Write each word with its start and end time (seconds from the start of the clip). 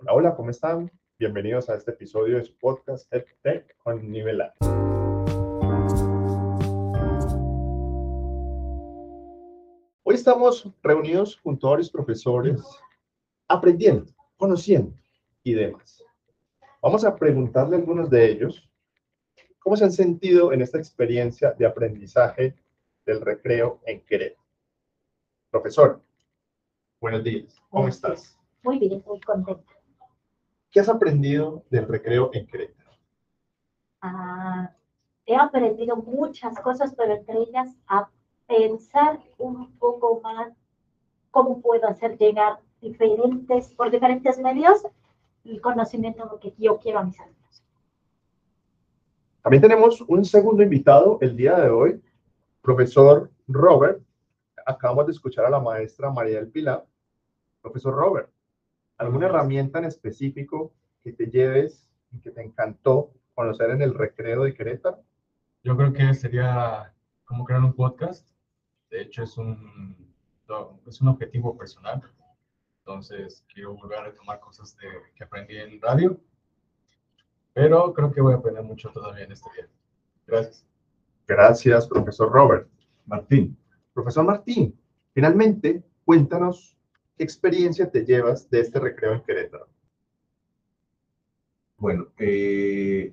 Hola, 0.00 0.12
hola, 0.12 0.36
¿cómo 0.36 0.50
están? 0.50 0.92
Bienvenidos 1.18 1.68
a 1.68 1.74
este 1.74 1.90
episodio 1.90 2.36
de 2.36 2.44
su 2.44 2.56
podcast 2.56 3.12
EdTech 3.12 3.76
con 3.78 4.08
Nivel 4.08 4.40
A. 4.42 4.54
Hoy 10.04 10.14
estamos 10.14 10.70
reunidos 10.84 11.40
junto 11.40 11.66
a 11.66 11.70
varios 11.70 11.90
profesores 11.90 12.62
aprendiendo, 13.48 14.12
conociendo 14.36 14.94
y 15.42 15.54
demás. 15.54 16.04
Vamos 16.80 17.04
a 17.04 17.16
preguntarle 17.16 17.74
a 17.74 17.78
algunos 17.80 18.08
de 18.08 18.30
ellos 18.30 18.70
cómo 19.58 19.76
se 19.76 19.82
han 19.82 19.92
sentido 19.92 20.52
en 20.52 20.62
esta 20.62 20.78
experiencia 20.78 21.50
de 21.54 21.66
aprendizaje 21.66 22.54
del 23.04 23.20
recreo 23.20 23.80
en 23.84 24.00
Querétaro. 24.02 24.46
Profesor, 25.50 26.00
buenos 27.00 27.24
días, 27.24 27.60
¿cómo 27.68 27.88
estás? 27.88 28.38
Muy 28.62 28.78
bien, 28.78 29.02
muy 29.04 29.20
contenta. 29.22 29.77
¿Qué 30.78 30.82
has 30.82 30.88
aprendido 30.88 31.64
del 31.70 31.88
recreo 31.88 32.30
en 32.32 32.46
Querétaro? 32.46 32.92
Ah, 34.00 34.70
he 35.26 35.34
aprendido 35.34 35.96
muchas 35.96 36.56
cosas, 36.60 36.94
pero 36.96 37.14
entre 37.14 37.36
ellas 37.36 37.74
a 37.88 38.08
pensar 38.46 39.18
un 39.38 39.76
poco 39.78 40.20
más 40.20 40.52
cómo 41.32 41.60
puedo 41.60 41.88
hacer 41.88 42.16
llegar 42.16 42.60
diferentes, 42.80 43.74
por 43.74 43.90
diferentes 43.90 44.38
medios 44.38 44.86
el 45.44 45.60
conocimiento 45.60 46.38
que 46.38 46.54
yo 46.56 46.78
quiero 46.78 47.00
a 47.00 47.02
mis 47.02 47.18
alumnos. 47.18 47.64
También 49.42 49.60
tenemos 49.60 50.00
un 50.02 50.24
segundo 50.24 50.62
invitado 50.62 51.18
el 51.20 51.36
día 51.36 51.56
de 51.58 51.70
hoy, 51.70 52.00
profesor 52.62 53.32
Robert. 53.48 54.00
Acabamos 54.64 55.06
de 55.06 55.12
escuchar 55.12 55.44
a 55.44 55.50
la 55.50 55.58
maestra 55.58 56.08
María 56.08 56.36
del 56.36 56.52
Pilar. 56.52 56.86
Profesor 57.62 57.92
Robert, 57.92 58.30
¿alguna 58.98 59.26
herramienta 59.26 59.78
en 59.78 59.86
específico 59.86 60.74
que 61.02 61.12
te 61.12 61.26
lleves 61.26 61.88
y 62.12 62.20
que 62.20 62.30
te 62.30 62.42
encantó 62.42 63.12
conocer 63.34 63.70
en 63.70 63.82
el 63.82 63.94
recreo 63.94 64.44
de 64.44 64.54
Querétaro? 64.54 65.02
Yo 65.62 65.76
creo 65.76 65.92
que 65.92 66.14
sería 66.14 66.92
como 67.24 67.44
crear 67.44 67.62
un 67.62 67.72
podcast. 67.72 68.28
De 68.90 69.02
hecho, 69.02 69.22
es 69.22 69.36
un, 69.38 70.14
es 70.86 71.00
un 71.00 71.08
objetivo 71.08 71.56
personal. 71.56 72.02
Entonces, 72.80 73.44
quiero 73.52 73.74
volver 73.74 73.98
a 73.98 74.04
retomar 74.04 74.40
cosas 74.40 74.76
de, 74.76 74.88
que 75.14 75.24
aprendí 75.24 75.56
en 75.56 75.80
radio. 75.80 76.18
Pero 77.52 77.92
creo 77.92 78.12
que 78.12 78.20
voy 78.20 78.34
a 78.34 78.36
aprender 78.36 78.62
mucho 78.64 78.90
todavía 78.90 79.24
en 79.24 79.32
este 79.32 79.50
día. 79.54 79.68
Gracias. 80.26 80.64
Gracias, 81.26 81.86
profesor 81.86 82.32
Robert. 82.32 82.68
Martín. 83.04 83.58
Profesor 83.92 84.24
Martín, 84.24 84.78
finalmente, 85.12 85.82
cuéntanos 86.04 86.77
qué 87.18 87.24
experiencia 87.24 87.90
te 87.90 88.04
llevas 88.04 88.48
de 88.48 88.60
este 88.60 88.78
recreo 88.78 89.12
en 89.14 89.22
Querétaro. 89.22 89.68
Bueno, 91.76 92.06
eh, 92.16 93.12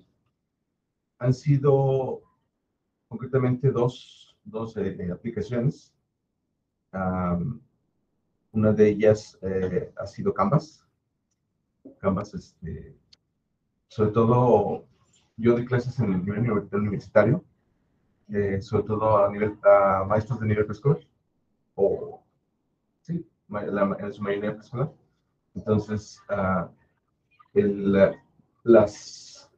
han 1.18 1.34
sido 1.34 2.22
concretamente 3.08 3.72
dos, 3.72 4.38
dos 4.44 4.78
eh, 4.78 4.96
eh, 5.00 5.12
aplicaciones. 5.12 5.92
Una 8.52 8.72
de 8.72 8.88
ellas 8.88 9.38
ha 9.98 10.08
sido 10.08 10.34
Canvas. 10.34 10.88
Canvas, 12.00 12.34
este, 12.34 12.96
sobre 13.90 14.12
todo, 14.12 14.86
yo 15.36 15.54
doy 15.54 15.66
clases 15.66 16.00
en 16.00 16.14
el 16.14 16.24
nivel 16.24 16.70
universitario, 16.72 17.44
sobre 18.62 18.84
todo 18.84 19.26
a 19.26 19.30
nivel 19.30 19.58
a 19.64 20.06
maestros 20.08 20.40
de 20.40 20.48
nivel 20.48 20.66
preescolar, 20.66 21.00
o 21.76 22.25
la, 23.50 23.98
en 24.00 24.14
su 24.14 24.22
mayoría 24.22 24.54
preescolar. 24.54 24.92
Entonces, 25.54 26.22
uh, 26.30 26.68
el, 27.54 28.16
las 28.64 29.52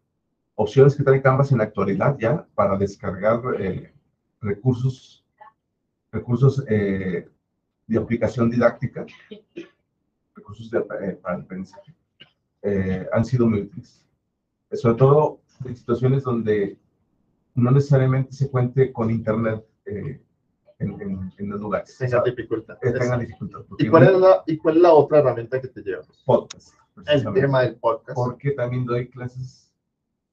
opciones 0.56 0.96
que 0.96 1.04
trae 1.04 1.22
Canvas 1.22 1.52
en 1.52 1.60
la 1.60 1.66
actualidad 1.66 2.18
ya 2.20 2.46
para 2.56 2.78
descargar 2.78 3.42
eh, 3.60 3.94
recursos, 4.42 5.24
recursos 6.12 6.64
eh, 6.68 7.30
de 7.86 7.98
aplicación 7.98 8.50
didáctica, 8.50 9.06
recursos 10.36 10.70
de, 10.72 10.80
eh, 10.80 11.14
para 11.22 11.36
el 11.36 11.42
aprendizaje, 11.44 11.94
han 13.14 13.24
sido 13.24 13.48
muy 13.48 13.62
útiles. 13.62 14.04
Sobre 14.74 14.96
todo 14.96 15.40
en 15.64 15.76
situaciones 15.76 16.24
donde 16.24 16.78
no 17.56 17.72
necesariamente 17.72 18.34
se 18.34 18.50
cuente 18.50 18.92
con 18.92 19.10
Internet 19.10 19.66
en, 20.80 21.02
en, 21.02 21.34
en, 21.38 21.50
los 21.50 21.60
lugares. 21.60 21.98
Tenga 21.98 22.22
dificultad. 22.24 22.78
tengan 22.80 23.20
dificultad. 23.20 23.62
¿Y 23.78 23.88
cuál, 23.88 24.04
es 24.04 24.14
la, 24.14 24.44
¿Y 24.46 24.58
cuál 24.58 24.78
es 24.78 24.82
la 24.82 24.94
otra 24.94 25.20
herramienta 25.20 25.62
que 25.62 25.68
te 25.68 25.82
llevas? 25.82 26.08
Podcast. 26.26 26.74
El 27.08 27.34
tema 27.34 27.62
del 27.62 27.76
podcast. 27.76 28.16
Porque 28.16 28.52
también 28.52 28.86
doy 28.86 29.10
clases 29.10 29.72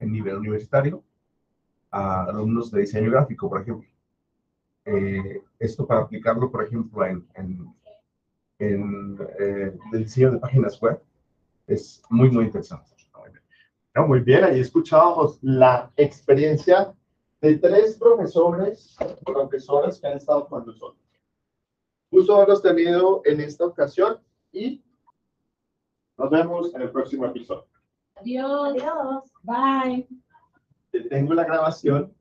en 0.01 0.13
nivel 0.13 0.37
universitario 0.37 1.03
a 1.91 2.25
alumnos 2.25 2.71
de 2.71 2.81
diseño 2.81 3.11
gráfico, 3.11 3.49
por 3.49 3.63
ejemplo. 3.63 3.89
Eh, 4.87 5.43
esto 5.59 5.87
para 5.87 6.01
aplicarlo, 6.01 6.51
por 6.51 6.65
ejemplo, 6.65 7.07
en, 7.07 7.27
en, 7.35 7.75
en 8.59 9.19
eh, 9.39 9.77
el 9.93 10.05
diseño 10.05 10.33
de 10.33 10.39
páginas 10.39 10.81
web 10.81 11.01
es 11.67 12.03
muy, 12.11 12.31
muy 12.31 12.45
interesante. 12.45 12.95
No, 13.95 14.09
muy 14.09 14.21
bien, 14.21 14.43
ahí 14.43 14.59
escuchábamos 14.59 15.39
la 15.41 15.89
experiencia 15.97 16.93
de 17.45 17.59
tres 17.59 17.99
profesores, 17.99 18.97
profesoras 19.23 20.01
que 20.01 20.07
han 20.07 20.17
estado 20.17 20.49
con 20.49 20.65
nosotros. 20.65 21.05
Gusto 22.11 22.37
haberlos 22.37 22.63
tenido 22.63 23.21
en 23.27 23.39
esta 23.39 23.67
ocasión 23.67 24.19
y 24.51 24.83
nos 26.17 26.31
vemos 26.31 26.75
en 26.75 26.81
el 26.81 26.91
próximo 26.91 27.27
episodio. 27.27 27.67
Adiós. 28.15 28.71
Adiós. 28.71 29.33
Bye. 29.43 30.09
Detengo 30.91 31.35
la 31.35 31.45
grabación 31.45 32.15